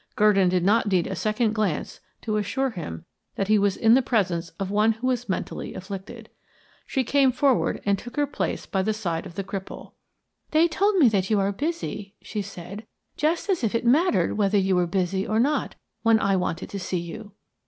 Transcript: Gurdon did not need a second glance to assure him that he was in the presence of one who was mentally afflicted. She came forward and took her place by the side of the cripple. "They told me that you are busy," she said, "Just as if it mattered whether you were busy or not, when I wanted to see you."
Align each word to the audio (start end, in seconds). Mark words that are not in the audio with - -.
Gurdon 0.15 0.49
did 0.49 0.63
not 0.63 0.87
need 0.87 1.05
a 1.05 1.15
second 1.15 1.53
glance 1.53 1.99
to 2.23 2.37
assure 2.37 2.71
him 2.71 3.05
that 3.35 3.49
he 3.49 3.59
was 3.59 3.77
in 3.77 3.93
the 3.93 4.01
presence 4.01 4.49
of 4.59 4.71
one 4.71 4.93
who 4.93 5.05
was 5.05 5.29
mentally 5.29 5.75
afflicted. 5.75 6.27
She 6.87 7.03
came 7.03 7.31
forward 7.31 7.83
and 7.85 7.99
took 7.99 8.15
her 8.15 8.25
place 8.25 8.65
by 8.65 8.81
the 8.81 8.95
side 8.95 9.27
of 9.27 9.35
the 9.35 9.43
cripple. 9.43 9.91
"They 10.49 10.67
told 10.67 10.95
me 10.95 11.07
that 11.09 11.29
you 11.29 11.39
are 11.39 11.51
busy," 11.51 12.15
she 12.19 12.41
said, 12.41 12.87
"Just 13.15 13.47
as 13.47 13.63
if 13.63 13.75
it 13.75 13.85
mattered 13.85 14.39
whether 14.39 14.57
you 14.57 14.75
were 14.75 14.87
busy 14.87 15.27
or 15.27 15.39
not, 15.39 15.75
when 16.01 16.19
I 16.19 16.35
wanted 16.35 16.71
to 16.71 16.79
see 16.79 16.97
you." 16.99 17.33